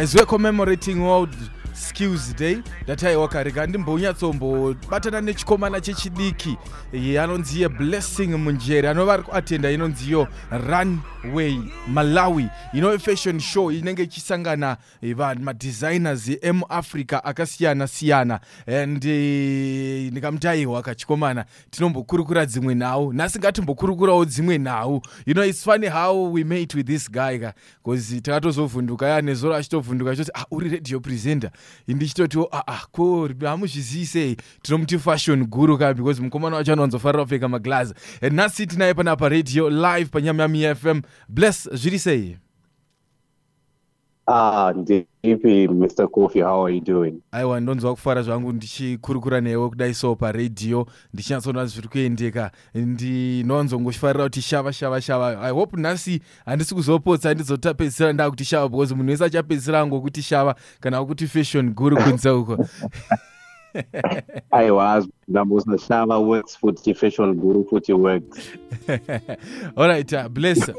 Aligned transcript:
as 0.00 0.14
we're 0.14 0.24
commemorating 0.24 1.02
world 1.04 1.28
skills 1.80 2.34
day. 2.36 2.58
Ndataiwa 2.84 3.28
kare 3.28 3.50
ka 3.50 3.66
ndimbonyatsotombobatana 3.66 5.20
nechikomana 5.20 5.80
chechidiki. 5.80 6.56
Anonzi 7.22 7.58
iye 7.58 7.68
blessing 7.68 8.26
munjere 8.26 8.88
anova 8.88 9.14
ari 9.14 9.22
kuatenda 9.22 9.70
inonziyo 9.70 10.28
runway 10.50 11.58
malawi. 11.88 12.48
Inove 12.72 12.98
fashion 12.98 13.40
show 13.40 13.72
inenge 13.72 14.02
ichisangana 14.02 14.76
eh, 15.02 15.16
madesigners 15.40 16.30
emuafrica 16.42 17.24
akasiyana-siyana 17.24 18.40
and 18.66 19.04
eh, 19.04 20.10
ndikamutaiwa 20.12 20.82
kachikomana 20.82 21.44
tinombokurukura 21.70 22.46
dzimwe 22.46 22.74
nhau. 22.74 23.12
Nhasi 23.12 23.38
ngatimbokurukurawo 23.38 24.24
dzimwe 24.24 24.58
nhau. 24.58 25.02
You 25.26 25.34
know 25.34 25.44
its 25.44 25.64
funny 25.64 25.86
how 25.88 26.32
we 26.32 26.44
mate 26.44 26.76
with 26.76 26.86
this 26.86 27.10
guy 27.10 27.38
ka 27.38 27.54
bcause 27.84 28.20
takatozovhunduka 28.20 29.08
ya 29.08 29.22
nezoro 29.22 29.54
achitovhunduka 29.56 30.16
choti 30.16 30.30
ah, 30.34 30.44
uri 30.50 30.68
radio 30.70 31.00
presenter 31.00 31.50
ndichitotiwo 31.88 32.48
aa 32.52 32.62
ah, 32.66 32.86
ko 32.92 33.28
hamuzvizii 33.40 34.06
sei 34.06 34.36
tinomuti 34.62 34.98
fashion 34.98 35.46
guru 35.46 35.78
ka 35.78 35.94
because 35.94 36.22
mukomana 36.22 36.56
wacho 36.56 36.72
anowanzofarira 36.72 37.22
kupfeka 37.22 37.48
maglazi 37.48 37.94
and 38.22 38.32
nhasi 38.32 38.66
tinaye 38.66 38.94
panapa 38.94 39.28
radio 39.28 39.70
live 39.70 40.04
panyamyami 40.04 40.74
fm 40.74 41.00
bless 41.28 41.68
zviri 41.72 41.98
sei 41.98 42.36
Ah, 44.32 44.72
ndipi 44.76 45.68
Mr. 45.68 46.08
Kofi, 46.08 46.40
how 46.40 46.64
are 46.64 46.74
you 46.74 46.80
doing? 46.80 47.14
aiwa 47.32 47.60
ndonzwa 47.60 47.94
kufara 47.94 48.22
zvangu 48.22 48.52
ndichikurukura 48.52 49.40
newe 49.40 49.68
kudai 49.68 49.94
so 49.94 50.16
paredhiyo 50.16 50.86
ndichinyatsona 51.14 51.66
zviri 51.66 51.88
kuendeka 51.88 52.50
ndinowanzongofarira 52.74 54.24
kuti 54.24 54.42
shava 54.42 54.72
shava 54.72 55.00
shava 55.00 55.40
i 55.42 55.52
hope 55.52 55.80
nhasi 55.80 56.20
handisi 56.44 56.74
kuzopotsa 56.74 57.34
ndizotapedzisira 57.34 58.12
ndaa 58.12 58.30
kuti 58.30 58.44
shava 58.44 58.68
because 58.68 58.94
munhu 58.94 59.10
wese 59.10 59.24
achapedzisira 59.24 59.86
ngokuti 59.86 60.22
shava 60.22 60.54
kana 60.80 61.04
kuti 61.04 61.26
fashion 61.26 61.70
guru 61.70 61.96
kunze 61.96 62.30
uko 62.30 62.58
aiwa 64.50 65.06
ndambosahlava 65.28 66.18
works 66.18 66.58
futhi 66.58 66.94
fashion 66.94 67.34
guru 67.34 67.64
futhi 67.64 67.92
works. 67.92 68.50
Allright 69.76 70.12
uh, 70.12 70.28
bless. 70.28 70.70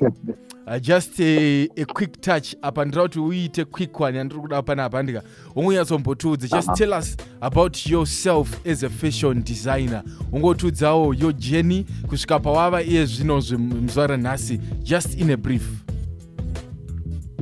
Uh, 0.67 0.79
just 0.79 1.19
a, 1.19 1.67
a 1.77 1.85
quick 1.85 2.21
touch 2.21 2.55
apa 2.61 2.85
ndira 2.85 3.03
kuti 3.03 3.19
uite 3.19 3.65
quick 3.65 3.99
one 3.99 4.17
yandiri 4.17 4.41
kuda 4.41 4.61
panapa 4.61 5.03
ndika 5.03 5.23
ungonyatsombotiudze 5.55 6.47
just 6.47 6.67
uh 6.67 6.73
-huh. 6.73 6.77
tell 6.77 6.93
us 6.93 7.17
about 7.41 7.87
yourself 7.87 8.67
as 8.67 8.83
a 8.83 8.89
fashion 8.89 9.43
designer. 9.43 10.03
Ungotiudzawo 10.31 11.13
your 11.13 11.33
journey 11.33 11.85
kusvika 12.07 12.39
pawava 12.39 12.81
iye 12.83 13.05
zvino 13.05 13.39
zvemuzuva 13.39 14.07
ranhasi 14.07 14.59
just 14.83 15.19
in 15.19 15.31
a 15.31 15.37
brief. 15.37 15.63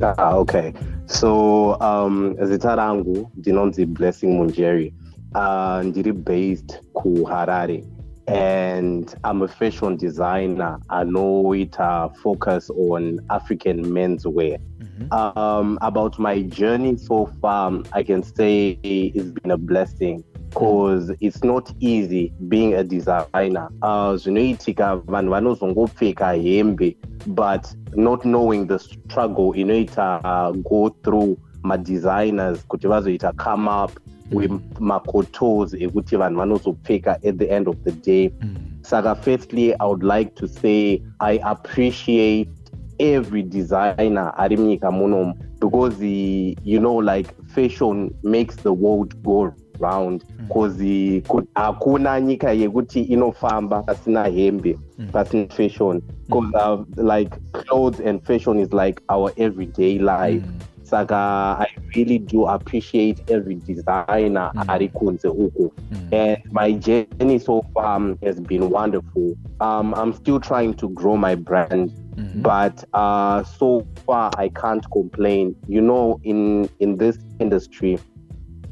Ah, 0.02 0.36
okay. 0.36 0.72
So 1.06 1.72
um, 1.80 2.36
zita 2.46 2.76
rangu 2.76 3.30
ndinonzi 3.36 3.86
blessing 3.86 4.26
munjeri 4.26 4.94
uh, 5.34 5.82
ndiri 5.84 6.12
based 6.12 6.80
kuharare 6.92 7.84
and 8.30 9.12
I'm 9.24 9.42
a 9.42 9.48
fashion 9.48 9.96
designer. 9.96 10.78
I 10.88 11.04
know 11.04 11.52
it 11.52 11.78
uh, 11.80 12.08
focus 12.22 12.70
on 12.70 13.20
African 13.28 13.84
menswear. 13.84 14.58
Mm-hmm. 14.78 15.12
Um, 15.12 15.78
about 15.82 16.18
my 16.18 16.42
journey 16.42 16.96
so 16.96 17.26
far, 17.40 17.80
I 17.92 18.02
can 18.02 18.22
say 18.22 18.78
it's 18.84 19.30
been 19.30 19.50
a 19.50 19.56
blessing 19.56 20.22
because 20.50 21.10
it's 21.20 21.42
not 21.42 21.72
easy 21.80 22.32
being 22.48 22.74
a 22.74 22.84
designer. 22.84 23.68
Uh, 23.82 24.14
zvinoitika 24.14 24.96
vanhu 24.96 25.30
vanozongopfeka 25.30 26.32
hembe 26.32 26.96
but 27.26 27.74
not 27.94 28.22
knowing 28.22 28.66
the 28.66 28.78
struggle 28.78 29.52
inoita 29.54 30.20
uh, 30.24 30.56
go 30.70 30.90
through 31.02 31.36
madesigners 31.62 32.66
kuti 32.66 32.88
vazoita 32.88 33.32
come 33.32 33.68
up 33.84 33.90
wemakotos 34.32 35.74
ekuti 35.74 36.16
vanhu 36.16 36.38
vanozopfeka 36.38 37.12
at 37.12 37.36
the 37.36 37.48
end 37.56 37.68
of 37.68 37.76
the 37.84 37.92
day 37.92 38.30
mm. 38.40 38.56
saka 38.80 39.14
firstly 39.14 39.72
i 39.72 39.86
would 39.86 40.02
like 40.02 40.30
to 40.34 40.48
say 40.48 41.02
i 41.18 41.40
appreciate 41.42 42.50
every 42.98 43.42
designer 43.42 44.32
ari 44.36 44.56
munyika 44.56 44.90
munomu 44.90 45.34
because 45.60 46.04
he, 46.04 46.56
you 46.64 46.78
know 46.78 46.96
like 47.02 47.28
fashion 47.54 48.10
makes 48.22 48.56
the 48.56 48.72
world 48.72 49.22
go 49.22 49.52
round 49.80 50.24
because 50.48 50.82
mm. 50.82 51.46
hakuna 51.54 52.20
nyika 52.20 52.52
yekuti 52.52 53.00
inofamba 53.02 53.82
pasina 53.82 54.24
hembe 54.24 54.78
mm. 54.98 55.08
pasina 55.12 55.48
fashion 55.48 56.02
because 56.28 56.48
mm. 56.54 56.86
uh, 56.98 57.14
like 57.14 57.36
clothes 57.52 58.00
and 58.00 58.22
fashion 58.22 58.58
is 58.58 58.72
like 58.72 59.02
our 59.08 59.32
everyday 59.36 59.98
life 59.98 60.46
mm. 60.46 60.60
saka 60.82 61.16
i 61.60 61.79
really 61.96 62.18
do 62.18 62.46
appreciate 62.46 63.30
every 63.30 63.54
designer 63.54 64.50
mm. 64.54 64.64
ari 64.68 64.88
kunze 64.88 65.28
uku 65.28 65.72
mm. 65.90 66.14
and 66.14 66.38
my 66.52 66.72
journey 66.72 67.38
so 67.38 67.62
far 67.74 67.96
um, 67.96 68.18
has 68.22 68.40
been 68.40 68.70
wonderful 68.70 69.36
um, 69.60 69.94
i'm 69.94 70.12
still 70.12 70.40
trying 70.40 70.74
to 70.74 70.88
grow 70.88 71.16
my 71.16 71.36
brand 71.36 71.92
mm 72.16 72.26
-hmm. 72.26 72.42
but 72.42 72.84
uh, 72.92 73.44
so 73.58 73.82
far 74.06 74.30
i 74.38 74.48
can't 74.48 74.88
complain 74.90 75.54
you 75.68 75.80
know 75.80 76.20
in 76.22 76.68
in 76.78 76.98
this 76.98 77.18
industry 77.38 77.98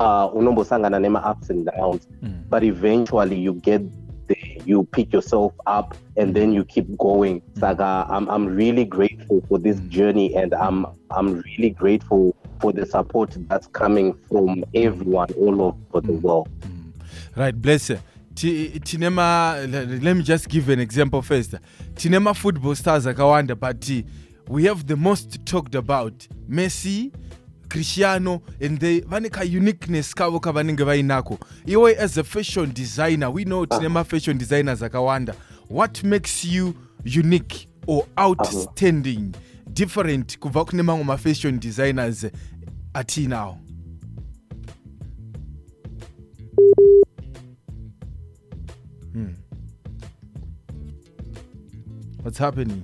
uh, 0.00 0.34
unombosangana 0.34 0.98
nema-ups 0.98 1.50
and 1.50 1.66
downs 1.66 2.08
mm. 2.22 2.30
but 2.50 2.62
eventually 2.62 3.44
you 3.44 3.54
get 3.54 3.82
there, 4.28 4.56
you 4.64 4.84
pick 4.84 5.12
yourself 5.12 5.52
up 5.66 5.96
and 6.16 6.34
then 6.34 6.52
you 6.52 6.64
keep 6.64 6.96
going. 6.96 7.42
Saga, 7.58 8.06
I'm, 8.08 8.28
I'm 8.28 8.46
really 8.46 8.84
grateful 8.84 9.42
for 9.48 9.58
this 9.58 9.80
journey 9.88 10.36
and 10.36 10.54
I'm 10.54 10.86
I'm 11.10 11.40
really 11.40 11.70
grateful 11.70 12.36
for 12.60 12.72
the 12.72 12.86
support 12.86 13.36
that's 13.48 13.66
coming 13.68 14.14
from 14.28 14.64
everyone 14.74 15.28
all 15.38 15.62
over 15.62 16.06
the 16.06 16.12
world. 16.12 16.48
Right, 17.36 17.54
bless 17.54 17.90
you. 17.90 17.98
tinema 18.34 19.56
let 20.02 20.16
me 20.16 20.22
just 20.22 20.48
give 20.48 20.68
an 20.68 20.78
example 20.80 21.22
first. 21.22 21.54
Tinema 21.94 22.34
football 22.34 22.74
stars 22.74 23.06
akawanda 23.06 23.58
but 23.58 23.90
we 24.48 24.64
have 24.64 24.86
the 24.86 24.96
most 24.96 25.44
talked 25.44 25.74
about 25.74 26.26
messi 26.48 27.12
cristiano 27.68 28.42
and 28.60 28.78
they 28.78 29.00
vane 29.00 29.28
kauniqueness 29.28 30.14
kavo 30.14 30.40
kavanenge 30.40 30.84
vainako 30.84 31.38
iwe 31.66 31.96
as 31.98 32.16
a 32.18 32.24
fashion 32.24 32.72
designer 32.72 33.30
we 33.30 33.44
know 33.44 33.66
tine 33.66 33.88
mafashion 33.88 34.38
designers 34.38 34.82
akawanda 34.82 35.34
what 35.68 36.02
makes 36.04 36.44
you 36.44 36.74
unique 37.04 37.68
or 37.86 38.06
outstanding 38.18 39.34
different 39.72 40.38
kubva 40.38 40.64
kune 40.64 40.82
mamwe 40.82 41.04
mafashion 41.04 41.60
designers 41.60 42.26
atiinawo 42.94 43.58
hmm. 49.12 49.34
what's 52.24 52.38
happening 52.38 52.82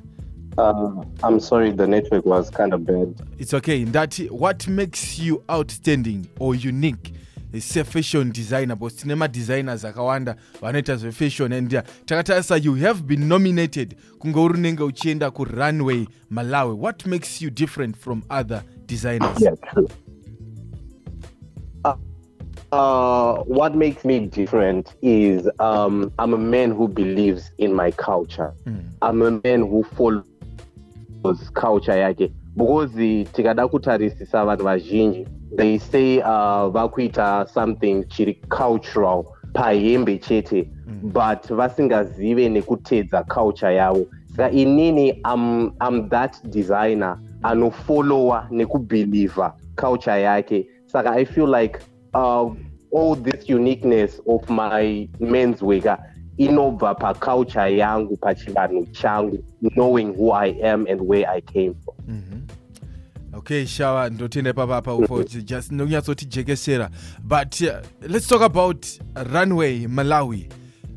Uh, 0.57 1.03
I'm 1.25 1.41
sorry, 1.41 1.73
the 1.73 1.87
network 1.87 2.25
was 2.25 2.49
kind 2.49 2.73
of 2.73 2.87
bad. 2.87 3.21
It's 3.39 3.53
okay. 3.55 3.83
That 3.83 4.15
what 4.31 4.69
makes 4.69 5.19
you 5.19 5.43
outstanding 5.51 6.29
or 6.39 6.55
unique 6.55 7.13
is 7.55 7.77
a 7.77 7.85
fashion 7.85 8.33
designer 8.33 8.77
but 8.77 8.93
tinema 8.93 9.29
designers 9.29 9.85
akawanda 9.85 10.37
vanoita 10.61 10.97
zvefashion 10.97 11.53
and 11.53 11.71
takatarisa 12.07 12.65
you 12.65 12.75
have 12.75 13.03
been 13.03 13.29
nominated 13.29 13.97
kunge 14.19 14.41
uri 14.41 14.59
unenge 14.59 14.83
uchienda 14.83 15.31
kurunway 15.31 16.07
malawi 16.31 16.75
what 16.75 17.07
makes 17.07 17.43
you 17.43 17.51
different 17.51 17.97
from 17.97 18.23
other 18.31 18.63
designers 18.87 19.43
yeah, 19.43 19.55
true. 19.73 19.89
Uh, 21.85 21.97
uh, 22.73 23.43
what 23.45 23.75
makes 23.75 24.05
me 24.05 24.21
different 24.21 24.95
is 25.03 25.49
um, 25.61 26.13
I'm 26.19 26.35
a 26.35 26.39
man 26.39 26.71
who 26.71 26.89
believes 26.89 27.51
in 27.59 27.73
my 27.75 27.91
culture. 27.93 28.53
Mm. 28.67 28.85
I'm 29.03 29.23
a 29.23 29.31
man 29.31 29.61
who 29.61 29.85
follows 29.85 30.25
culture 31.55 31.93
yake 31.93 32.33
because 32.57 32.91
tikada 33.33 33.69
kutarisisa 33.69 34.45
vanhu 34.45 34.65
vazhinji 34.65 35.27
they 35.57 35.79
say 35.79 36.21
uh, 36.21 36.69
vakuita 36.71 37.49
something 37.49 38.05
chiri 38.05 38.35
cultural 38.49 39.25
pahembe 39.53 40.19
chete 40.19 40.69
mm. 40.87 41.13
but 41.13 41.47
vasingazive 41.49 42.49
nekutedza 42.49 43.23
culture 43.25 43.75
yavo 43.75 44.07
saka 44.37 44.51
inini 44.51 45.21
I'm, 45.25 45.73
I'm 45.81 46.09
that 46.09 46.41
designer 46.51 47.19
anofollowa 47.43 48.49
nekubhelievha 48.51 49.53
culture 49.77 50.23
yake 50.23 50.67
saka 50.87 51.11
i 51.11 51.25
feel 51.25 51.49
like 51.61 51.79
uh, 52.15 52.51
all 52.91 53.17
this 53.17 53.49
uniqueness 53.49 54.21
of 54.27 54.49
my 54.51 55.09
men's 55.21 55.63
weka 55.63 55.99
inobva 56.39 56.95
paculture 56.95 57.77
yangu 57.77 58.17
pachivanhu 58.17 58.87
changu 58.87 59.39
knowing 59.61 60.15
who 60.15 60.33
i 60.33 60.49
am 60.63 60.87
and 60.91 61.01
where 61.01 61.31
i 61.31 61.41
came 61.41 61.75
from 61.85 61.95
mm 62.09 62.23
-hmm. 62.23 62.54
Okay 63.45 63.67
shava 63.67 64.11
ndotenda 64.11 64.51
ipapapa 64.51 64.95
upo 64.95 65.23
just 65.23 65.73
nokunyatsotijekesera 65.73 66.91
but 67.23 67.61
uh, 67.61 67.69
let's 68.11 68.27
talk 68.27 68.43
about 68.43 68.87
runway 69.33 69.87
malawi 69.87 70.49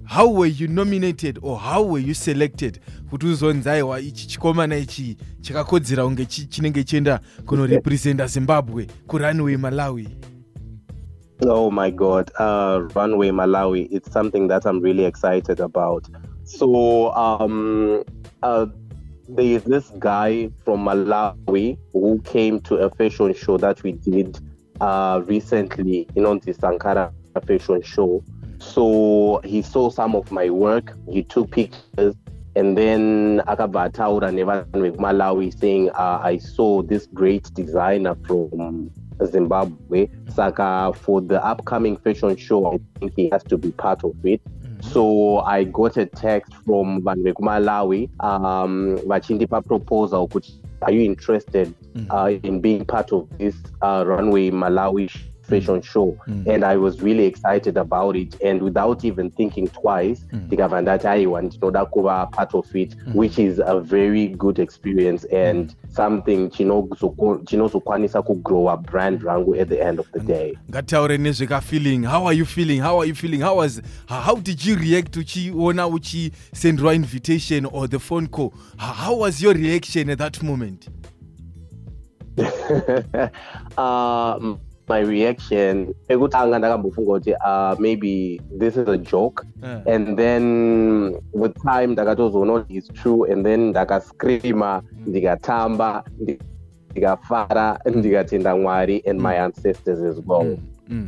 how 0.06 0.34
were 0.40 0.54
you 0.60 0.68
nominated 0.68 1.40
or 1.42 1.58
how 1.60 1.92
were 1.92 2.08
you 2.08 2.16
selected 2.16 2.80
kuti 3.10 3.26
uzonzi 3.28 3.70
aiwa 3.70 4.00
ichi 4.00 4.28
chikomana 4.28 4.78
ichi 4.78 5.18
chakakodzera 5.42 6.04
kunge 6.04 6.26
chi- 6.26 6.46
chinenge 6.48 6.84
chienda 6.84 7.20
kunorepresenta 7.46 8.28
zimbabwe 8.28 8.88
kurunway 9.08 9.58
malawi 9.58 10.08
Oh 11.48 11.70
my 11.72 11.92
God, 11.92 12.32
uh, 12.40 12.80
Runway 12.96 13.30
Malawi. 13.30 13.88
It's 13.92 14.12
something 14.12 14.48
that 14.48 14.66
I'm 14.66 14.82
really 14.82 15.06
excited 15.06 15.60
about. 15.60 16.08
So, 16.46 17.12
um, 17.14 18.04
uh, 18.42 18.66
there's 19.28 19.64
this 19.64 19.92
guy 20.00 20.50
from 20.64 20.86
Malawi 20.86 21.78
who 21.94 22.22
came 22.24 22.62
to 22.62 22.76
a 22.76 22.90
fashion 22.90 23.34
show 23.34 23.58
that 23.58 23.84
we 23.84 23.92
did 23.94 24.40
uh, 24.80 25.22
recently, 25.26 26.08
you 26.16 26.22
know, 26.22 26.38
the 26.40 26.54
Sankara 26.54 27.12
fashion 27.46 27.82
show. 27.82 28.24
So 28.60 29.42
he 29.44 29.62
saw 29.62 29.90
some 29.90 30.16
of 30.16 30.32
my 30.32 30.50
work, 30.50 30.98
he 31.10 31.24
took 31.24 31.52
pictures, 31.52 32.16
and 32.56 32.78
then 32.78 33.42
akabataura 33.48 34.32
nevanhu 34.32 34.92
vekuMalawi 34.92 35.58
saying, 35.60 35.90
uh, 35.92 36.20
I 36.24 36.38
saw 36.38 36.82
this 36.82 37.06
great 37.08 37.54
designer 37.54 38.16
from 38.26 38.90
Zimbabwe. 39.24 40.08
Saka 40.34 40.94
for 40.96 41.22
the 41.22 41.44
upcoming 41.44 41.98
fashion 41.98 42.36
show, 42.36 42.74
I 42.74 42.80
think 43.00 43.14
he 43.16 43.30
has 43.32 43.44
to 43.44 43.58
be 43.58 43.72
part 43.72 44.04
of 44.04 44.14
it. 44.26 44.42
So 44.82 45.40
I 45.40 45.64
got 45.66 45.98
a 45.98 46.06
text 46.06 46.54
from 46.66 47.02
vanhu 47.02 47.24
vekuMalawi 47.34 48.10
um, 48.20 48.98
vachindipa 49.08 49.66
proposal 49.66 50.28
kuti 50.28 50.54
are 50.82 50.92
you 50.92 51.02
interested 51.02 51.74
uh, 52.12 52.32
in 52.44 52.62
being 52.62 52.86
part 52.86 53.12
of 53.12 53.28
this 53.38 53.56
uh, 53.82 54.04
runway 54.06 54.52
Malawi 54.52 55.10
fashion 55.50 55.76
mm. 55.76 55.84
show 55.84 56.18
mm. 56.28 56.48
and 56.54 56.64
I 56.66 56.78
was 56.78 57.02
really 57.02 57.26
excited 57.26 57.78
about 57.78 58.16
it 58.16 58.42
and 58.44 58.62
without 58.62 59.04
even 59.06 59.32
thinking 59.32 59.68
twice 59.68 60.22
ndikabva 60.34 60.82
ndati 60.82 61.08
aiwa 61.08 61.42
ndinoda 61.42 61.86
kuva 61.86 62.26
part 62.26 62.56
of 62.56 62.76
it 62.76 62.98
mm. 63.08 63.18
which 63.18 63.38
is 63.40 63.60
a 63.60 63.80
very 63.80 64.28
good 64.28 64.60
experience 64.60 65.48
and 65.48 65.76
something 65.90 66.50
chinozokwanisa 67.46 68.22
kugrowa 68.22 68.78
brand 68.78 69.22
rangu 69.22 69.56
at 69.56 69.70
the 69.70 69.80
end 69.80 70.00
of 70.00 70.12
the 70.12 70.20
day. 70.20 70.58
Ngataure 70.70 71.18
nezvekafeeling 71.18 72.06
how 72.06 72.28
are 72.28 72.38
you 72.38 72.46
feeling? 72.46 72.80
How 72.80 73.00
are 73.00 73.06
you 73.10 73.16
feeling? 73.16 73.42
How, 73.42 73.58
was, 73.58 73.82
how 74.08 74.36
did 74.36 74.66
you 74.66 74.76
react 74.76 75.18
uchiona 75.18 75.88
uchisenderwa 75.88 76.94
invitation 76.96 77.66
or 77.72 77.88
the 77.90 78.00
phone 78.00 78.28
call? 78.28 78.54
How, 78.78 79.16
was 79.16 79.42
your 79.42 79.54
reaction 79.54 80.10
at 80.10 80.18
that 80.20 80.44
moment? 80.44 80.88
Uh, 83.78 84.38
m- 84.42 84.60
my 84.90 85.02
reaction 85.06 85.94
ekutanga 86.08 86.60
ndakambofunga 86.60 87.12
kuti 87.12 87.32
uh, 87.34 87.80
maybe 87.80 88.42
this 88.60 88.78
is 88.78 88.88
a 88.88 88.98
joke. 88.98 89.44
Uh. 89.64 89.94
and 89.94 90.18
then 90.18 91.16
with 91.34 91.54
time 91.62 91.88
ndakatozoona 91.88 92.54
kuti 92.54 92.76
its 92.78 92.88
true 92.94 93.32
and 93.34 93.46
then 93.46 93.60
ndakascreama 93.70 94.82
ndikatamba 95.08 96.04
ndi- 96.22 96.40
ndikafara 96.92 97.80
ndikatenda 97.96 98.56
mwari 98.56 99.04
and 99.10 99.22
my 99.22 99.40
ancestors 99.40 100.00
as 100.00 100.16
well. 100.28 100.58
Mm. 100.90 101.08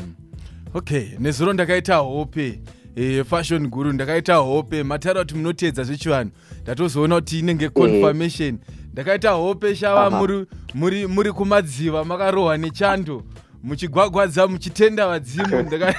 okay 0.74 1.04
nezuro 1.20 1.54
ndakaita 1.54 1.96
hope 1.96 2.60
e, 2.96 3.24
fashion 3.24 3.68
guru 3.68 3.94
ndakaita 3.94 4.36
hope 4.36 4.84
mataura 4.84 5.22
kuti 5.22 5.36
munotedza 5.36 5.84
zvechivanhu 5.84 6.32
ndatozoona 6.64 7.16
kuti 7.16 7.40
inenge 7.40 7.70
confirmation. 7.70 8.58
Ndakaita 8.94 9.32
hope 9.32 9.75
shava 9.75 10.10
muri, 10.10 10.46
muri, 10.74 11.08
muri 11.08 11.32
kumadziva 11.32 12.06
makarohwa 12.06 12.58
nechando 12.58 13.24
muchigwagwadza 13.64 14.48
muchitenda 14.48 15.08
vadzimu 15.08 15.62
ndaka 15.68 15.96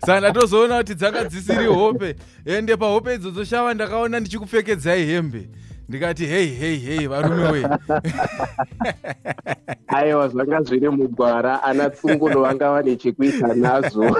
saka 0.00 0.20
ndatozoona 0.20 0.78
kuti 0.78 0.94
dzanga 0.94 1.24
dzisiri 1.24 1.66
hope. 1.66 2.16
Ende 2.44 2.76
pahope 2.76 3.14
idzodzo 3.14 3.44
shava 3.44 3.74
ndakaona 3.74 4.20
ndichikupfekedzai 4.20 5.06
hembe. 5.06 5.48
Ndikati 5.88 6.26
hei 6.26 6.46
hei 6.46 6.78
hei 6.78 7.06
varume 7.06 7.48
wei 7.48 7.64
aiwa 9.96 10.28
zvanga 10.28 10.62
zviri 10.62 10.88
mugwara. 10.88 11.62
Ana 11.62 11.90
tsunguno 11.90 12.40
vanga 12.40 12.70
vane 12.70 12.96
chekuita 12.96 13.54
nazvo 13.54 14.04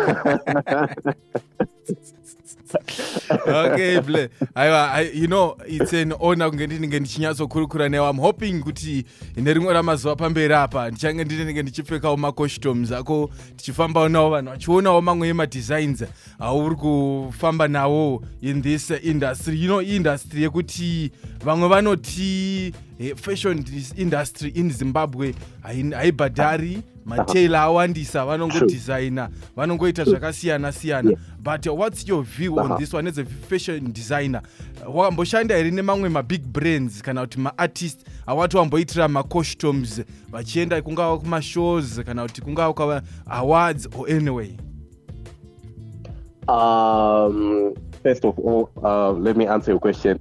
okay 3.48 4.00
ble. 4.00 4.28
Aiwa 4.54 5.00
you 5.14 5.26
know 5.26 5.56
it's 5.66 5.92
an 5.92 6.12
honor 6.20 6.50
kunge 6.50 6.66
ndinenge 6.66 7.00
ndichinyatsokurukura 7.00 7.88
newe 7.88 8.10
i'm 8.10 8.20
hoping 8.20 8.60
kuti 8.60 9.04
nerimwe 9.36 9.72
ramazuva 9.74 10.16
pamberi 10.16 10.54
apa 10.54 10.90
ndichange 10.90 11.24
ndinenge 11.24 11.62
ndichipfekawo 11.62 12.16
macostumes 12.16 12.92
ako 12.92 13.30
tichifambawo 13.56 14.08
nawo 14.08 14.30
vanhu. 14.30 14.50
Vachionawo 14.50 15.00
mamwe 15.00 15.28
emadesigns. 15.28 16.04
Auri 16.38 16.74
kufamba 16.76 17.68
nawo 17.68 18.22
in 18.42 18.62
this 18.62 18.90
industry. 19.02 19.60
You 19.62 19.66
know 19.66 19.82
industry 19.82 20.42
yekuti 20.42 21.10
vamwe 21.44 21.69
vanoti 21.69 22.73
eh, 22.99 23.17
fashion 23.17 23.64
industry 23.96 24.49
in 24.55 24.70
zimbabwe 24.70 25.35
hai- 25.62 25.90
haibhadhari. 25.94 26.82
Mataila 27.08 27.61
awandisa 27.62 28.26
vanongodesigna 28.26 29.29
vanongoita 29.56 30.05
zvakasiyana 30.05 30.73
siyana. 30.73 31.12
But 31.43 31.67
uh, 31.67 31.73
what's 31.75 32.06
your 32.08 32.23
view 32.23 32.58
on 32.61 32.76
this 32.79 32.93
one 32.94 33.08
as 33.08 33.19
a 33.19 33.25
fashion 33.25 33.93
designer? 33.93 34.43
Wakamboshanda 34.87 35.56
here 35.56 35.70
nemamwe 35.70 36.08
mabig 36.08 36.43
brands 36.43 37.02
kana 37.02 37.20
kuti 37.20 37.38
maartist 37.40 38.06
awati 38.26 38.56
wamboitira 38.56 39.08
macostumes 39.08 40.02
vachienda 40.31 40.82
kungava 40.82 41.19
kumashows 41.19 42.00
kana 42.05 42.23
kuti 42.23 42.40
kungava 42.40 42.73
kwava 42.75 43.02
awards 43.26 43.88
or 43.99 44.11
anyway? 44.11 44.50
Um, 46.49 47.75
first 48.02 48.25
of 48.25 48.38
all, 48.38 48.70
uh, 48.82 49.12
let 49.12 49.37
me 49.37 49.46
answer 49.46 49.70
your 49.73 49.81
question. 49.81 50.19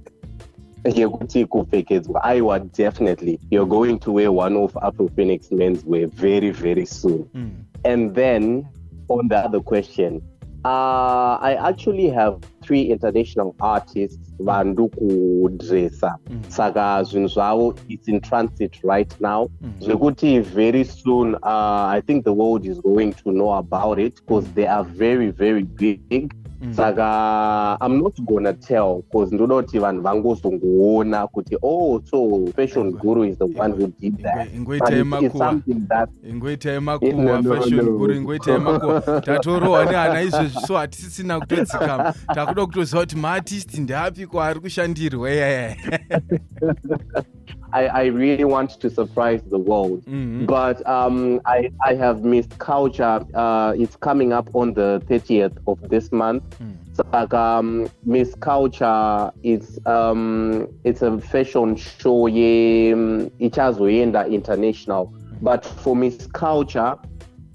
Aiwa 2.22 2.58
definitely 2.58 3.38
you're 3.50 3.68
going 3.68 3.98
to 3.98 4.12
wear 4.12 4.30
one 4.32 4.56
of 4.56 4.76
afro 4.82 5.08
phoenix 5.08 5.50
men's 5.50 5.84
wear 5.84 6.06
very 6.06 6.50
very 6.50 6.86
soon 6.86 7.28
mm. 7.34 7.50
and 7.84 8.14
then 8.14 8.66
on 9.08 9.28
the 9.28 9.36
other 9.36 9.60
question 9.60 10.22
uh, 10.64 11.38
i 11.40 11.56
actually 11.68 12.08
have 12.08 12.38
three 12.62 12.82
international 12.82 13.54
artists 13.60 14.34
vandu 14.38 14.88
kudresa 14.88 16.18
Mm. 16.30 16.42
saka 16.48 17.02
zvinhu 17.02 17.28
zvavo 17.28 17.74
it's 17.88 18.08
in 18.08 18.20
transit 18.20 18.80
right 18.84 19.20
now 19.20 19.48
Mm. 19.62 19.72
zvekuti 19.80 20.40
very 20.40 20.84
soon 20.84 21.34
uh, 21.34 21.88
i 21.96 22.00
think 22.02 22.24
the 22.24 22.30
world 22.30 22.64
is 22.66 22.80
going 22.82 23.12
to 23.12 23.30
know 23.30 23.54
about 23.54 23.98
it 23.98 24.14
because 24.14 24.48
they 24.54 24.68
are 24.68 24.84
very 24.84 25.30
very 25.30 25.62
big 25.62 26.32
Mm. 26.62 26.74
saka 26.74 27.78
i'm 27.86 27.98
not 28.02 28.20
gonna 28.20 28.52
tell 28.52 29.02
because 29.02 29.34
ndoda 29.34 29.54
kuti 29.54 29.78
vanhu 29.78 30.02
vangozongoona 30.02 31.26
kuti 31.26 31.56
oh 31.62 32.00
so 32.10 32.46
fashion 32.56 32.92
guru 32.92 33.24
is 33.24 33.38
the 33.38 33.44
one 33.44 33.72
who 33.72 33.92
did 34.00 34.22
that 34.22 34.48
Ingwe- 34.54 34.78
but 34.78 34.90
ingoitai 34.90 34.92
it's, 34.92 35.00
it's 35.00 35.08
makuva 35.08 35.38
something 35.38 35.80
that 35.88 36.08
ingoitai 36.30 36.74
No, 36.74 36.80
makuva 36.80 37.42
no, 37.42 37.54
fashion 37.54 37.84
no. 37.86 37.92
guru 37.98 38.14
ingoitai 38.14 38.58
makuva 38.58 39.20
tatorohwa 39.26 39.84
nehana 39.84 40.22
izvezvi 40.22 40.60
so 40.66 40.76
hatisisina 40.76 41.40
kutodzikama 41.40 42.14
takuda 42.34 42.66
kutoziva 42.66 43.00
kuti 43.00 43.16
maartist 43.16 43.78
ndeapi 43.78 44.26
kwaari 44.26 44.60
kushandirwa 44.60 45.30
yaya 45.30 45.76
I, 47.72 47.86
I 47.86 48.04
really 48.06 48.44
want 48.44 48.70
to 48.80 48.90
surprise 48.90 49.42
the 49.50 49.58
world. 49.58 50.04
Mhm. 50.06 50.46
But 50.46 50.86
um, 50.86 51.40
I, 51.46 51.70
I 51.84 51.94
have 51.94 52.24
missed 52.24 52.58
culture. 52.58 53.20
Uh, 53.34 53.74
it's 53.76 53.96
coming 53.96 54.32
up 54.32 54.48
on 54.54 54.74
the 54.74 55.02
30th 55.08 55.56
of 55.66 55.78
this 55.88 56.10
month. 56.12 56.42
Mm. 56.60 56.76
So, 56.92 57.02
like, 57.12 57.32
um, 57.34 57.88
Miss 58.04 58.34
Culture, 58.34 59.30
it's 59.42 59.78
um, 59.86 60.66
it's 60.84 61.02
a 61.02 61.18
fashion 61.20 61.76
show. 61.76 62.26
Yeah, 62.26 62.94
um, 62.94 63.30
ichazoenda 63.40 64.28
international. 64.28 65.12
But 65.40 65.64
for 65.64 65.94
Miss 65.94 66.26
Culture, 66.26 66.96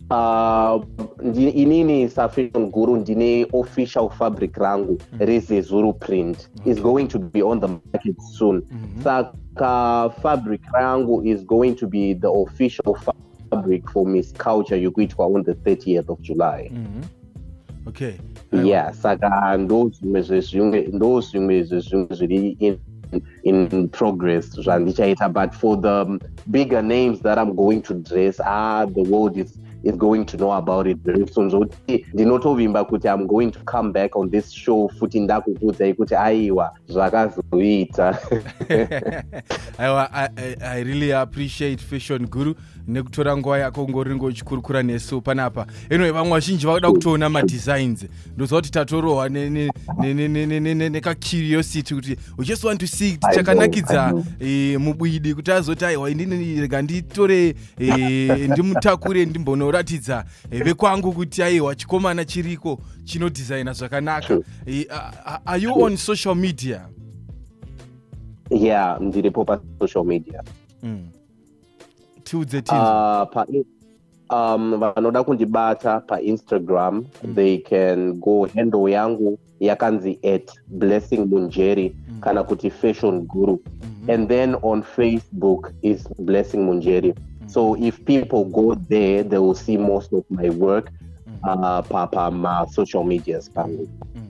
uh, 0.09 0.79
inini 1.23 2.07
safashion 2.09 2.71
guru 2.71 2.97
ndine 2.97 3.45
official 3.53 4.09
fabric 4.09 4.53
rangu 4.57 4.97
rezezuru 5.19 5.93
print 5.99 6.49
is 6.65 6.79
going 6.79 7.07
to 7.07 7.19
be 7.19 7.41
on 7.41 7.59
the 7.59 7.67
market 7.67 8.21
soon 8.21 8.61
Mhm. 8.71 9.01
saka 9.03 9.33
fabric 10.21 10.61
rangu 10.73 11.25
is 11.25 11.43
going 11.43 11.75
to 11.75 11.87
be 11.87 12.13
the 12.13 12.29
official 12.29 12.97
fabric 13.49 13.89
for 13.89 14.05
miss 14.05 14.31
culture 14.31 14.77
yokuitwa 14.77 15.35
on 15.35 15.43
the 15.43 15.53
30th 15.53 16.09
of 16.09 16.19
july 16.21 16.69
Mhm. 16.71 17.03
okay 17.87 18.13
yeah 18.51 18.93
saka 18.93 19.57
ndo 19.57 19.89
zvimwe 19.89 20.21
zvezvimwe 20.21 20.89
ndo 20.93 21.21
zvimwe 21.21 21.63
zvezvimwe 21.63 22.15
zviri 22.15 22.57
in, 22.59 22.77
in 23.43 23.89
progress 23.89 24.49
zvandichaita 24.59 25.29
but 25.29 25.53
for 25.53 25.81
the 25.81 26.19
bigger 26.47 26.83
names 26.83 27.21
that 27.21 27.37
i'm 27.37 27.53
going 27.53 27.81
to 27.81 27.93
dress 27.93 28.39
ah 28.45 28.85
the 28.85 29.03
world 29.03 29.37
is 29.37 29.59
is 29.83 29.95
going 29.95 30.25
to 30.25 30.37
know 30.37 30.51
about 30.51 30.87
it 30.87 30.97
very 31.03 31.27
soon. 31.27 31.49
Zvokuti 31.49 32.05
ndinotovimba 32.13 32.85
kuti 32.85 33.07
i'm 33.07 33.27
going 33.27 33.51
to 33.51 33.59
come 33.59 33.91
back 33.91 34.15
on 34.15 34.29
this 34.29 34.51
show 34.51 34.89
futi 34.89 35.19
ndakukudzai 35.19 35.93
kuti 35.93 36.15
aiwa 36.15 36.71
zvakazoita 36.87 38.19
i 40.61 40.83
really 40.83 41.13
appreciate 41.13 41.83
fashion 41.83 42.27
guru 42.27 42.55
nekutora 42.87 43.37
nguva 43.37 43.59
yako 43.59 43.89
ngoringo 43.89 44.25
uchikurukura 44.25 44.83
nesu 44.83 45.21
panapa. 45.21 45.67
Anyway 45.89 46.11
vamwe 46.11 46.31
vazhinji 46.31 46.65
vakuda 46.65 46.91
kutoona 46.91 47.29
madesigns. 47.29 48.05
Ndoziva 48.35 48.57
kuti 48.61 48.71
tatorohwa 48.71 49.29
nekacuriosity 50.89 51.95
kuti 51.95 52.17
we 52.37 52.45
just 52.45 52.63
want 52.63 52.79
to 52.79 52.87
see 52.87 53.11
kuti 53.11 53.35
chakanakidza 53.35 54.13
mubwidi 54.79 55.33
kuti 55.35 55.51
azoti 55.51 55.85
aiwa 55.85 56.09
indini 56.09 56.61
rega 56.61 56.81
nditore 56.81 57.55
eh, 57.79 58.49
ndimutakure 58.49 59.25
ndimbonoratidza 59.25 60.25
eh, 60.51 60.63
vekwangu 60.63 61.11
kuti 61.13 61.43
aiwa 61.43 61.75
chikomana 61.75 62.25
chiriko 62.25 62.79
chinodhisaina 63.03 63.73
zvakanaka. 63.73 64.39
Are 65.45 65.61
you 65.61 65.83
on 65.83 65.97
social 65.97 66.35
media? 66.35 66.87
Yeah 68.49 69.01
ndiripo 69.01 69.45
pasocial 69.45 70.05
media. 70.05 70.43
Mm. 70.83 71.07
Tiudze 72.23 72.61
tinzwe 72.61 72.89
Uh, 74.29 74.45
um, 74.55 74.79
vanoda 74.79 75.23
kundibata 75.23 75.99
painstagram 75.99 77.05
Mm. 77.23 77.35
they 77.35 77.57
can 77.57 78.13
go 78.13 78.47
handle 78.55 78.91
yangu 78.91 79.37
yakanzi 79.59 80.19
at 80.23 80.51
blessing 80.67 81.17
munjeri 81.25 81.95
Mm. 82.09 82.19
kana 82.21 82.43
kuti 82.43 82.69
fashion 82.69 83.21
guru 83.21 83.59
Mhm. 83.81 84.09
and 84.09 84.27
then 84.29 84.55
on 84.61 84.81
facebook 84.83 85.71
is 85.81 86.07
blessing 86.19 86.57
munjeri 86.57 87.13
so 87.47 87.75
if 87.77 87.99
people 88.05 88.43
go 88.43 88.75
there 88.75 89.23
they 89.23 89.39
will 89.39 89.55
see 89.55 89.77
most 89.77 90.13
of 90.13 90.23
my 90.29 90.49
work 90.49 90.91
Mhm. 91.27 91.59
uh, 91.59 91.81
pa, 91.89 92.07
pa 92.07 92.31
ma 92.31 92.65
social 92.65 93.03
medias 93.03 93.49
pangu 93.51 93.87
Mhm. 94.15 94.22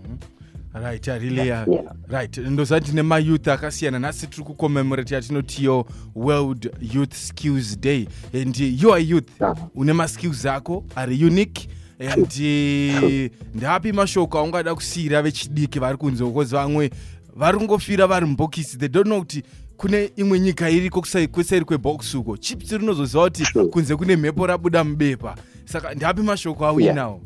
Right 0.74 1.08
uh, 1.08 1.24
yeah. 1.24 1.66
right 2.10 2.38
ndoziva 2.38 2.82
tine 2.82 3.02
mayouth 3.02 3.48
akasiyana 3.48 4.00
nhasi 4.00 4.28
tiri 4.28 4.44
kucommemorate 4.44 5.16
yatinotiyo 5.16 5.86
world 6.16 6.72
youth 6.94 7.14
skills 7.14 7.80
day. 7.80 8.08
And 8.34 8.58
you 8.60 8.94
are 8.94 9.04
youth. 9.04 9.42
Ah. 9.42 9.56
une 9.76 9.94
maskills 9.94 10.46
ako 10.46 10.84
ari 10.96 11.26
unique. 11.26 11.70
And 12.00 12.28
ndapi 13.56 13.92
mashoko 13.92 14.40
aungada 14.40 14.76
kusiyira 14.76 15.22
vechidiki 15.22 15.80
vari 15.80 15.98
kunze 15.98 16.24
because 16.26 16.56
vamwe 16.56 16.90
vari 17.36 17.58
kungofira 17.58 18.08
vari 18.08 18.26
mubhokisi. 18.26 18.78
They 18.78 18.90
don't 18.90 19.08
know 19.08 19.20
kuti 19.20 19.44
kune 19.78 20.12
imwe 20.16 20.40
nyika 20.40 20.70
iriko 20.70 21.02
kuseri 21.32 21.66
kwebhokisi 21.66 22.18
uko. 22.18 22.38
Chips 22.38 22.72
rinozoziva 22.72 23.24
kuti 23.24 23.44
kunze 23.72 23.96
kune 23.96 24.16
mhepo 24.16 24.48
rabuda 24.48 24.84
mubepa. 24.84 25.36
Saka 25.66 25.94
ndapi 25.94 26.22
mashoko 26.22 26.82
Yeah. 26.82 27.18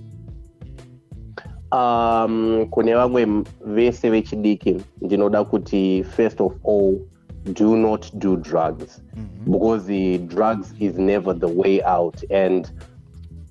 Um 1.72 2.66
kune 2.70 2.96
vamwe 2.96 3.28
vese 3.66 4.10
vechidiki 4.10 4.76
ndinoda 5.02 5.44
kuti 5.44 6.04
first 6.04 6.42
of 6.42 6.54
all 6.66 6.98
do 7.54 7.76
not 7.78 8.14
do 8.16 8.36
drugs 8.36 9.02
Mhm. 9.16 9.52
because 9.52 9.88
the 9.88 10.18
drugs 10.18 10.74
is 10.80 10.98
never 10.98 11.40
the 11.40 11.46
way 11.48 11.82
out 11.86 12.32
and 12.32 12.72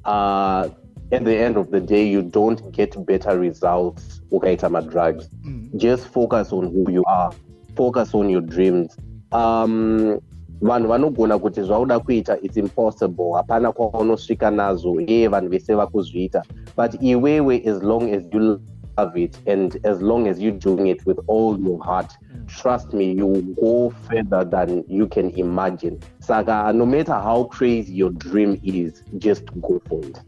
uh 0.04 0.64
at 1.12 1.24
the 1.24 1.44
end 1.44 1.56
of 1.56 1.70
the 1.70 1.80
day 1.80 2.12
you 2.12 2.22
don't 2.22 2.62
get 2.70 2.98
better 2.98 3.40
results 3.40 4.22
ukaita 4.30 4.68
madrugs 4.70 5.30
Mhm. 5.44 5.68
just 5.76 6.06
focus 6.06 6.52
on 6.52 6.66
who 6.66 6.90
you 6.90 7.02
are 7.06 7.36
focus 7.74 8.14
on 8.14 8.30
your 8.30 8.42
dreams 8.42 8.96
um 9.32 10.18
vanhu 10.62 10.88
vanogona 10.88 11.38
kuti 11.38 11.62
zvauda 11.62 12.00
kuita 12.00 12.38
its 12.42 12.56
impossible. 12.56 13.32
Hapana 13.34 13.72
kwaunosvika 13.72 14.50
nazo 14.50 15.00
iye 15.00 15.28
vanhu 15.28 15.48
vese 15.48 15.74
vakuzviita. 15.74 16.42
But 16.76 17.02
iwewe 17.02 17.62
as 17.66 17.82
long 17.82 18.14
as 18.14 18.22
you 18.32 18.60
love 18.98 19.22
it 19.22 19.36
and 19.46 19.78
as 19.84 20.00
long 20.00 20.26
as 20.28 20.40
you're 20.40 20.58
doing 20.58 20.86
it 20.86 21.06
with 21.06 21.18
all 21.26 21.58
your 21.60 21.84
heart 21.84 22.12
trust 22.46 22.92
me 22.94 23.12
you 23.12 23.26
will 23.26 23.42
go 23.42 23.94
further 24.08 24.44
than 24.44 24.84
you 24.88 25.06
can 25.06 25.30
imagine. 25.38 25.98
Saka 26.20 26.72
no 26.72 26.86
matter 26.86 27.12
how 27.12 27.44
crazy 27.44 27.92
your 27.92 28.10
dream 28.10 28.60
is 28.62 29.02
just 29.18 29.44
go 29.60 29.80
for 29.88 30.00
it. 30.00 30.18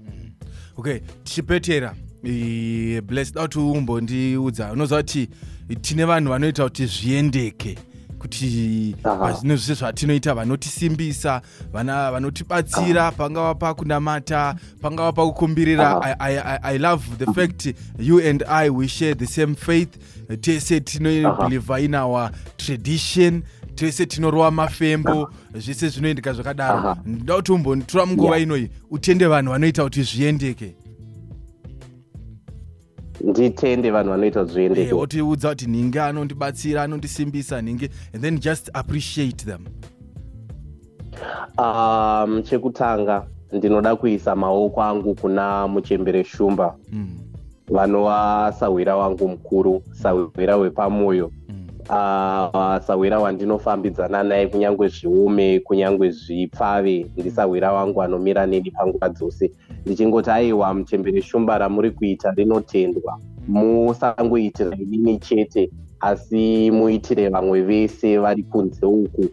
Okay 0.78 1.00
tichipetera 1.25 1.94
blessed 3.06 3.35
da 3.35 3.42
kuti 3.42 3.58
umbondiudza 3.58 4.73
unoziva 4.73 5.02
kuti 5.02 5.28
tine 5.80 6.04
vanhu 6.04 6.30
vanoita 6.30 6.64
kuti 6.64 6.87
zviendeke 6.87 7.78
kuti 8.18 8.96
Aha. 9.04 9.32
zvino 9.32 9.56
zvese 9.56 9.75
zvatinoita 9.75 10.34
vanotisimbisa 10.34 11.42
vana 11.72 12.10
vanotibatsira 12.12 13.12
pangava 13.12 13.54
pakunamata 13.54 14.54
pangava 14.80 15.12
pakukumbirira. 15.12 16.00
I, 16.02 16.14
I, 16.37 16.58
I- 16.75 16.78
love 16.78 17.04
the 17.18 17.26
fact 17.32 17.75
you 17.98 18.20
and 18.20 18.42
i 18.48 18.70
we 18.70 18.88
share 18.88 19.14
the 19.14 19.26
same 19.26 19.54
faith 19.54 19.88
tese 20.40 20.80
tinobhelievha 20.80 21.80
in 21.80 21.94
our 21.94 22.30
tradition 22.56 23.42
tese 23.75 24.06
tinorova 24.06 24.50
mafembo 24.50 25.30
zvese 25.54 25.88
zvinoendeka 25.88 26.32
zvakadaro 26.32 26.78
Aha. 26.78 26.96
ndoda 27.06 27.37
kuti 27.37 27.52
umbonitora 27.52 28.06
munguva 28.06 28.28
Yeah. 28.37 28.42
inoyi 28.42 28.70
utende 28.90 29.26
vanhu 29.26 29.52
vanoita 29.52 29.84
kuti 29.84 30.02
zviendeke 30.02 30.75
nditende 33.25 33.90
vanhu 33.90 34.10
vanoita 34.10 34.44
zviendeke 34.44 34.94
wotiudza 34.94 35.48
kuti 35.48 35.66
nhinge 35.66 36.00
anondibatsira 36.00 36.82
anondisimbisa 36.82 37.62
nhinge 37.62 37.90
and 38.14 38.22
then 38.22 38.38
just 38.38 38.70
appreciate 38.75 39.44
them. 39.44 39.66
Um 41.58 42.42
chekutanga 42.42 43.26
ndinoda 43.52 43.96
kuisa 43.96 44.37
maoko 44.37 44.82
angu 44.82 45.14
kuna 45.14 45.68
muchembere 45.68 46.25
shumba. 46.25 46.76
Mm, 46.92 47.18
vanova 47.68 48.52
sawira 48.60 48.96
wangu 48.96 49.28
mukuru 49.28 49.82
sawira 49.92 50.56
wepamwoyo 50.56 51.30
mm, 51.32 51.38
uh, 51.88 52.78
sawira 52.87 53.18
wandinofambidzana 53.18 54.23
naye 54.23 54.47
kunyange 54.47 54.88
zviume 54.88 55.61
kunyange 55.61 56.11
zvipfave. 56.11 57.07
Ndisawira 57.16 57.73
wangu 57.73 58.02
anomira 58.02 58.47
neni 58.47 58.71
panguva 58.71 59.09
dzose. 59.09 59.50
Ndichingoti 59.87 60.30
aiwa 60.30 60.75
muchembere 60.75 61.23
shumba 61.23 61.59
ramuri 61.59 61.90
kuita 61.90 62.30
rinotendwa. 62.30 63.18
Musangoitira 63.49 64.76
inini 64.76 65.18
chete 65.18 65.71
asi 66.00 66.71
muitire 66.71 67.28
vamwe 67.28 67.62
vese 67.62 68.18
vari 68.18 68.42
kunze 68.42 68.87
uku. 68.87 69.25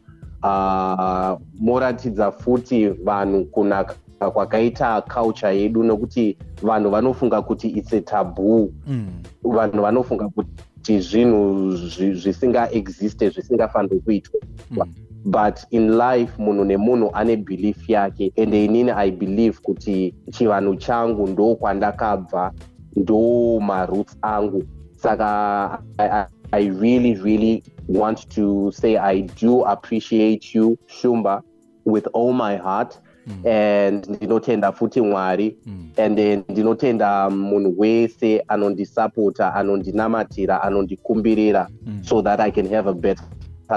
Uh, 0.44 1.40
moratidza 1.60 2.32
futi 2.32 2.88
vanhu 2.88 3.46
kunaka 3.46 3.96
kwakaita 4.34 5.02
culture 5.02 5.60
yedu 5.60 5.84
nekuti 5.84 6.38
vanhu 6.64 6.90
vanofunga 6.90 7.42
kuti 7.42 7.68
its 7.68 7.94
a 7.94 8.02
taboo. 8.02 8.70
Mm, 8.88 9.08
vanhu 9.44 9.82
vanofunga 9.82 10.30
kuti 10.30 10.52
zvinhu 11.00 11.72
zvi- 11.72 12.14
zvisingaexiste 12.14 13.30
zvisingafaniri 13.30 14.00
kuitwa. 14.00 14.40
Mm. 14.72 14.94
but 15.28 15.58
in 15.72 15.98
life 15.98 16.34
munhu 16.38 16.66
nemunhu 16.66 17.10
ane 17.14 17.36
belief 17.38 17.90
yake 17.90 18.32
ende 18.36 18.66
inini 18.66 18.92
i 18.92 19.12
believe 19.12 19.58
kuti 19.64 20.14
chivanhu 20.32 20.76
changu 20.76 21.28
ndo 21.28 21.56
kwandakabva 21.56 22.52
ndo 22.96 23.60
maroots 23.60 24.18
angu. 24.22 24.64
Saka 24.96 25.80
I, 25.98 26.08
I, 26.10 26.26
i 26.52 26.70
really 26.70 27.14
really 27.14 27.64
want 27.90 28.30
to 28.30 28.72
say 28.72 28.98
i 28.98 29.22
do 29.42 29.66
appreciate 29.66 30.56
you 30.58 30.78
shumba 30.88 31.42
with 31.86 32.08
all 32.14 32.34
my 32.34 32.56
heart 32.58 33.00
Mm. 33.28 33.48
and 33.48 34.08
ndinotenda 34.10 34.72
futi 34.72 35.02
mwari 35.02 35.58
Mm. 35.66 35.90
and 35.98 36.18
then 36.18 36.44
ndinotenda 36.50 37.30
munhu 37.30 37.74
wese 37.78 38.44
anondisapota 38.48 39.54
anondinamatira 39.54 40.62
anondikumbirira 40.64 41.68
Mm. 41.86 42.04
so 42.04 42.22
that 42.22 42.40
i 42.40 42.52
can 42.52 42.68
have 42.68 42.90
a 42.90 42.94
better 42.94 43.26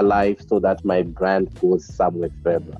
life 0.03 0.43
so 0.49 0.59
that 0.59 0.85
my 0.85 1.03
brand 1.03 1.49
goes 1.61 1.97
somewhere 1.97 2.33
further 2.43 2.77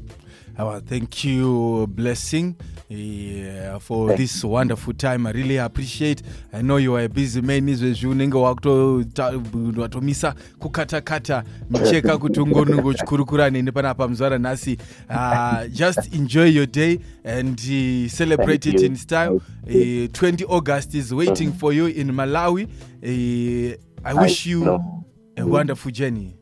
Thank 0.60 1.24
you 1.24 1.88
blessing 1.88 2.54
yeah, 2.90 3.80
for 3.80 4.08
Thank 4.10 4.20
this 4.20 4.44
wonderful 4.44 4.94
time. 4.94 5.26
I 5.26 5.32
really 5.32 5.56
appreciate. 5.56 6.22
I 6.52 6.62
know 6.62 6.76
you 6.76 6.96
are 6.96 7.04
a 7.04 7.08
busy 7.08 7.40
man 7.42 7.70
izvezvi 7.70 8.08
unenge 8.08 8.38
wakuto- 8.38 9.80
watomisa 9.82 10.36
kukatakata 10.60 11.44
micheka 11.70 12.18
kuti 12.18 12.40
ungonenge 12.40 12.82
uchikurukura 12.82 13.50
neni 13.50 13.72
panapa 13.72 14.08
muzuva 14.08 14.30
ranhasi 14.30 14.78
uh, 15.10 15.68
just 15.72 16.14
enjoy 16.14 16.50
your 16.50 16.68
day 16.68 17.00
and 17.24 17.60
uh, 17.60 18.10
celebrate 18.12 18.64
Thank 18.64 18.76
it 18.76 18.82
you. 18.82 18.88
in 18.88 18.96
style. 18.96 19.36
Uh, 19.68 20.08
20 20.12 20.46
august 20.50 20.94
is 20.96 21.14
waiting 21.14 21.54
for 21.54 21.74
you 21.74 21.88
in 21.88 22.12
malawi. 22.12 22.68
Uh, 23.04 23.78
i 24.04 24.14
wish 24.14 24.46
I 24.48 24.50
you 24.50 24.66
know. 24.66 25.06
a 25.38 25.46
wonderful 25.46 25.92
journey. 25.92 26.36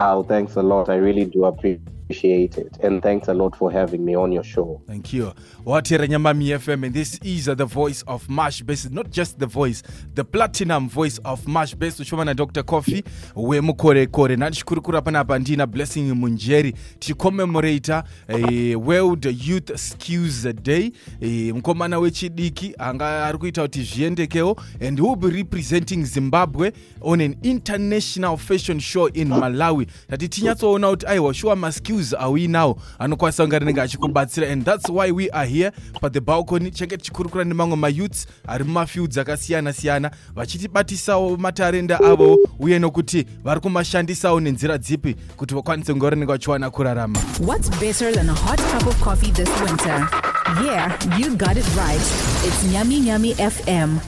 Oh, 0.00 0.22
thanks 0.24 0.56
a 0.56 0.62
lot. 0.62 0.88
I 0.88 0.96
really 0.96 1.24
do 1.26 1.44
appreciate 1.44 1.99
appreciate 2.14 2.58
it. 2.58 2.76
And 2.82 3.00
thanks 3.02 3.28
a 3.28 3.34
lot 3.34 3.54
for 3.56 3.70
having 3.70 4.04
me 4.04 4.14
on 4.16 4.32
your 4.32 4.42
show. 4.42 4.82
Thank 4.86 5.12
you. 5.12 5.32
Watera 5.64 6.06
Nyamami 6.08 6.48
FM, 6.58 6.86
and 6.86 6.94
this 6.94 7.18
is 7.22 7.44
the 7.46 7.64
voice 7.64 8.02
of 8.02 8.28
Mash 8.28 8.62
Best. 8.62 8.90
Not 8.90 9.10
just 9.10 9.38
the 9.38 9.46
voice, 9.46 9.82
the 10.14 10.24
platinum 10.24 10.88
voice 10.88 11.18
of 11.24 11.46
Mash 11.46 11.74
Best. 11.74 12.00
Uchomana 12.00 12.34
Dr. 12.34 12.62
Coffee, 12.64 13.04
we 13.36 13.60
mukore 13.60 14.06
kore. 14.10 14.36
Nandichikurukura 14.36 15.02
panapa 15.02 15.38
ndina 15.38 15.66
Blessing 15.66 16.12
Munjeri. 16.14 16.72
Tichicommemorata 16.98 18.04
eh, 18.28 18.74
World 18.76 19.24
Youth 19.26 19.76
Skills 19.76 20.42
Day. 20.62 20.92
Eh, 21.20 21.54
mukomana 21.54 21.98
wechidiki 21.98 22.74
anga 22.78 23.24
ari 23.26 23.38
kuita 23.38 23.62
kuti 23.62 23.82
zviendekewo 23.82 24.56
and 24.80 24.98
he 24.98 25.02
will 25.02 25.16
be 25.16 25.28
representing 25.28 26.04
Zimbabwe 26.04 26.72
on 27.00 27.20
an 27.20 27.36
international 27.42 28.36
fashion 28.36 28.80
show 28.80 29.06
in 29.06 29.28
Malawi. 29.28 29.86
Tati 30.08 30.28
tinyatsoona 30.28 30.90
kuti 30.90 31.06
aiwa 31.06 31.34
shuwa 31.34 31.56
maskills 31.56 31.99
awinawo 32.18 32.78
anokwanisa 32.98 33.42
kunge 33.42 33.58
rinenge 33.58 33.80
achikubatsira 33.80 34.52
and 34.52 34.64
that's 34.64 34.88
why 34.88 35.10
we 35.12 35.28
are 35.32 35.48
here 35.50 35.70
pathe 36.00 36.20
balcony 36.20 36.70
chenge 36.70 36.96
tichikurukura 36.96 37.44
nemamwe 37.44 37.76
mayouths 37.76 38.26
ari 38.48 38.64
mumafields 38.64 39.18
akasiyana-siyana 39.18 40.10
vachitibatisawo 40.34 41.36
matarenda 41.36 42.00
avo 42.00 42.38
uye 42.58 42.78
nokuti 42.78 43.26
vari 43.44 43.60
kumashandisawo 43.60 44.40
nenzira 44.40 44.78
dzipi 44.78 45.16
kuti 45.36 45.54
vakwanise 45.54 45.92
kunge 45.92 46.10
rinenge 46.10 46.32
vachiwana 46.32 46.70
kurarama 46.70 47.18
What's 47.40 47.68
better 47.80 48.12
than 48.12 48.28
a 48.28 48.34
hot 48.34 48.58
cup 48.58 48.86
of 48.86 49.00
coffee 49.00 49.30
this 49.32 49.48
winter? 49.60 50.08
Yeah, 50.64 50.96
you 51.18 51.36
got 51.36 51.56
it 51.56 51.66
right. 51.76 52.00
It's 52.44 52.64
Yummy 52.72 52.98
Yummy 53.00 53.34
FM. 53.34 53.98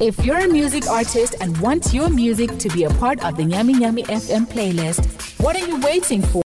If 0.00 0.24
you're 0.24 0.38
a 0.38 0.48
music 0.48 0.86
artist 0.88 1.34
and 1.40 1.56
want 1.60 1.92
your 1.92 2.08
music 2.10 2.58
to 2.58 2.68
be 2.70 2.84
a 2.84 2.90
part 2.90 3.22
of 3.24 3.36
the 3.36 3.44
Yummy 3.44 3.74
Yummy 3.78 4.02
FM 4.04 4.46
playlist, 4.46 5.04
what 5.42 5.56
are 5.56 5.66
you 5.66 5.78
waiting 5.80 6.22
for? 6.22 6.38